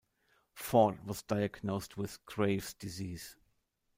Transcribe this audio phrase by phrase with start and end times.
[0.55, 3.35] Ford was diagnosed with Graves' disease.